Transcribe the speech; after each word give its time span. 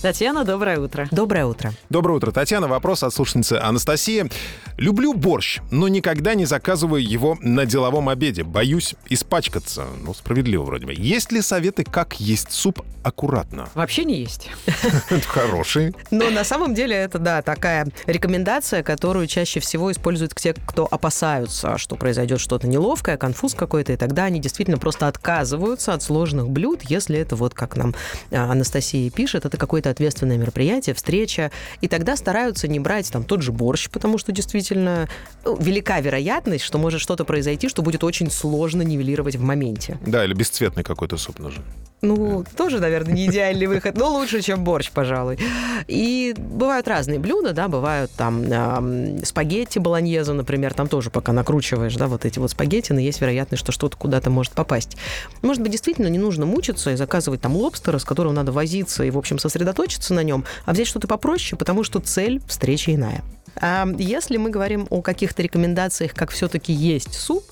Татьяна, 0.00 0.44
доброе 0.44 0.78
утро. 0.78 1.08
Доброе 1.10 1.44
утро. 1.46 1.72
Доброе 1.90 2.14
утро, 2.14 2.30
Татьяна. 2.30 2.68
Вопрос 2.68 3.02
от 3.02 3.12
слушательницы 3.12 3.54
Анастасии. 3.54 4.30
Люблю 4.76 5.12
борщ, 5.12 5.58
но 5.72 5.88
никогда 5.88 6.34
не 6.34 6.44
заказываю 6.44 7.02
его 7.02 7.36
на 7.40 7.66
деловом 7.66 8.08
обеде. 8.08 8.44
Боюсь 8.44 8.94
испачкаться. 9.08 9.86
Ну, 10.00 10.14
справедливо 10.14 10.62
вроде 10.62 10.86
бы. 10.86 10.94
Есть 10.96 11.32
ли 11.32 11.42
советы, 11.42 11.82
как 11.82 12.20
есть 12.20 12.52
суп 12.52 12.82
аккуратно? 13.02 13.68
Вообще 13.74 14.04
не 14.04 14.20
есть. 14.20 14.50
Хороший. 15.26 15.96
Но 16.12 16.30
на 16.30 16.44
самом 16.44 16.74
деле 16.74 16.94
это, 16.94 17.18
да, 17.18 17.42
такая 17.42 17.88
рекомендация, 18.06 18.84
которую 18.84 19.26
чаще 19.26 19.58
всего 19.58 19.90
используют 19.90 20.32
те, 20.36 20.54
кто 20.54 20.86
опасаются, 20.88 21.76
что 21.76 21.96
произойдет 21.96 22.38
что-то 22.38 22.68
неловкое, 22.68 23.16
конфуз 23.16 23.54
какой-то, 23.54 23.94
и 23.94 23.96
тогда 23.96 24.24
они 24.24 24.38
действительно 24.38 24.78
просто 24.78 25.08
отказываются 25.08 25.92
от 25.92 26.04
сложных 26.04 26.50
блюд, 26.50 26.82
если 26.82 27.18
это 27.18 27.34
вот, 27.34 27.52
как 27.52 27.76
нам 27.76 27.96
а, 28.30 28.52
Анастасия 28.52 29.10
пишет, 29.10 29.44
это 29.44 29.56
какое-то 29.88 29.90
ответственное 29.90 30.38
мероприятие, 30.38 30.94
встреча, 30.94 31.50
и 31.80 31.88
тогда 31.88 32.16
стараются 32.16 32.68
не 32.68 32.80
брать 32.80 33.10
там 33.10 33.24
тот 33.24 33.42
же 33.42 33.52
борщ, 33.52 33.88
потому 33.90 34.18
что 34.18 34.32
действительно 34.32 35.08
ну, 35.44 35.56
велика 35.56 36.00
вероятность, 36.00 36.64
что 36.64 36.78
может 36.78 37.00
что-то 37.00 37.24
произойти, 37.24 37.68
что 37.68 37.82
будет 37.82 38.04
очень 38.04 38.30
сложно 38.30 38.82
нивелировать 38.82 39.36
в 39.36 39.42
моменте. 39.42 39.98
Да, 40.06 40.24
или 40.24 40.34
бесцветный 40.34 40.84
какой-то 40.84 41.16
суп 41.16 41.38
нужен. 41.38 41.62
Ну, 42.00 42.44
тоже, 42.56 42.78
наверное, 42.78 43.12
не 43.12 43.26
идеальный 43.26 43.66
выход, 43.78 43.96
но 43.96 44.08
лучше, 44.12 44.40
чем 44.40 44.62
борщ, 44.62 44.90
пожалуй. 44.90 45.38
И 45.88 46.34
бывают 46.36 46.86
разные 46.86 47.18
блюда, 47.18 47.52
да, 47.52 47.68
бывают 47.68 48.10
там 48.12 48.44
э, 48.44 49.24
спагетти 49.24 49.78
болоньеза, 49.78 50.32
например, 50.32 50.74
там 50.74 50.86
тоже 50.88 51.10
пока 51.10 51.32
накручиваешь, 51.32 51.96
да, 51.96 52.06
вот 52.06 52.24
эти 52.24 52.38
вот 52.38 52.52
спагетти, 52.52 52.92
но 52.92 53.00
есть 53.00 53.20
вероятность, 53.20 53.62
что 53.62 53.72
что-то 53.72 53.96
куда-то 53.96 54.30
может 54.30 54.52
попасть. 54.52 54.96
Может 55.42 55.62
быть, 55.62 55.72
действительно 55.72 56.06
не 56.06 56.18
нужно 56.18 56.46
мучиться 56.46 56.92
и 56.92 56.96
заказывать 56.96 57.40
там 57.40 57.56
лобстера, 57.56 57.98
с 57.98 58.04
которым 58.04 58.34
надо 58.34 58.52
возиться 58.52 59.02
и, 59.02 59.10
в 59.10 59.18
общем, 59.18 59.38
сосредоточиться 59.38 60.14
на 60.14 60.22
нем, 60.22 60.44
а 60.66 60.72
взять 60.72 60.86
что-то 60.86 61.08
попроще, 61.08 61.58
потому 61.58 61.82
что 61.82 61.98
цель 61.98 62.40
встречи 62.46 62.90
иная. 62.90 63.22
А 63.60 63.86
если 63.98 64.36
мы 64.36 64.50
говорим 64.50 64.86
о 64.90 65.02
каких-то 65.02 65.42
рекомендациях, 65.42 66.14
как 66.14 66.30
все-таки 66.30 66.72
есть 66.72 67.14
суп, 67.14 67.44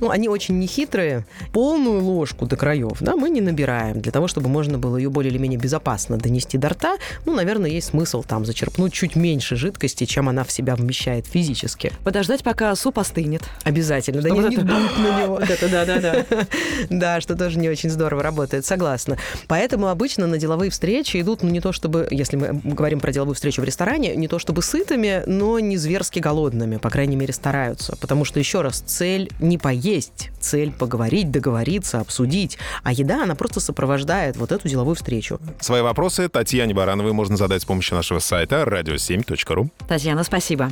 ну, 0.00 0.10
они 0.10 0.28
очень 0.28 0.58
нехитрые. 0.58 1.24
Полную 1.52 2.02
ложку 2.02 2.44
до 2.46 2.56
краев, 2.56 2.96
да, 3.00 3.14
мы 3.14 3.30
не 3.30 3.40
набираем 3.40 4.00
для 4.00 4.10
того, 4.10 4.26
чтобы 4.26 4.48
можно 4.48 4.76
было 4.76 4.96
ее 4.96 5.10
более 5.10 5.30
или 5.30 5.38
менее 5.38 5.60
безопасно 5.60 6.16
донести 6.18 6.58
до 6.58 6.70
рта. 6.70 6.96
Ну, 7.24 7.34
наверное, 7.34 7.70
есть 7.70 7.88
смысл 7.90 8.24
там 8.24 8.44
зачерпнуть 8.44 8.92
чуть 8.92 9.14
меньше 9.14 9.54
жидкости, 9.54 10.04
чем 10.04 10.28
она 10.28 10.42
в 10.42 10.50
себя 10.50 10.74
вмещает 10.74 11.26
физически. 11.26 11.92
Подождать, 12.02 12.42
пока 12.42 12.74
суп 12.74 12.98
остынет. 12.98 13.42
Обязательно, 13.62 14.22
да 14.22 14.30
не, 14.30 14.40
не 14.40 14.56
это- 14.56 14.64
дуть 14.64 14.98
на 14.98 15.22
него. 15.22 15.38
Это 15.38 15.68
да-да-да. 15.70 16.26
Да, 16.90 17.20
что 17.20 17.36
тоже 17.36 17.58
не 17.60 17.68
очень 17.68 17.90
здорово 17.90 18.24
работает, 18.24 18.66
согласна. 18.66 19.18
Поэтому 19.46 19.86
обычно 19.86 20.26
на 20.26 20.36
деловые 20.36 20.70
встречи 20.70 21.20
идут, 21.20 21.44
ну, 21.44 21.50
не 21.50 21.60
то 21.60 21.72
чтобы, 21.72 22.08
если 22.10 22.36
мы 22.36 22.60
говорим 22.64 22.98
про 22.98 23.12
деловую 23.12 23.36
встречу 23.36 23.62
в 23.62 23.64
ресторане, 23.64 24.16
не 24.16 24.26
то 24.26 24.40
чтобы 24.40 24.62
сытыми, 24.62 25.22
но 25.42 25.58
не 25.58 25.76
зверски 25.76 26.20
голодными, 26.20 26.76
по 26.76 26.88
крайней 26.88 27.16
мере, 27.16 27.32
стараются. 27.32 27.96
Потому 27.96 28.24
что, 28.24 28.38
еще 28.38 28.60
раз, 28.60 28.78
цель 28.78 29.28
не 29.40 29.58
поесть, 29.58 30.30
цель 30.38 30.70
поговорить, 30.72 31.32
договориться, 31.32 31.98
обсудить. 31.98 32.58
А 32.84 32.92
еда, 32.92 33.24
она 33.24 33.34
просто 33.34 33.58
сопровождает 33.58 34.36
вот 34.36 34.52
эту 34.52 34.68
деловую 34.68 34.94
встречу. 34.94 35.40
Свои 35.58 35.82
вопросы 35.82 36.28
Татьяне 36.28 36.74
Барановой 36.74 37.12
можно 37.12 37.36
задать 37.36 37.62
с 37.62 37.64
помощью 37.64 37.96
нашего 37.96 38.20
сайта 38.20 38.62
radio7.ru. 38.62 39.68
Татьяна, 39.88 40.22
спасибо. 40.22 40.70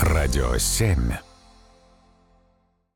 Радио 0.00 0.56
7. 0.56 1.31